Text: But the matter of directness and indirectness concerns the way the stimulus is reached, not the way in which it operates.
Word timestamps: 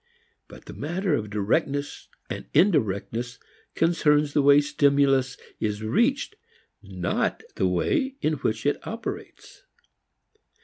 But 0.47 0.65
the 0.65 0.73
matter 0.73 1.13
of 1.13 1.29
directness 1.29 2.07
and 2.27 2.45
indirectness 2.55 3.37
concerns 3.75 4.33
the 4.33 4.41
way 4.41 4.55
the 4.55 4.63
stimulus 4.63 5.37
is 5.59 5.83
reached, 5.83 6.37
not 6.81 7.43
the 7.55 7.67
way 7.67 8.15
in 8.19 8.33
which 8.37 8.65
it 8.65 8.79
operates. 8.87 9.61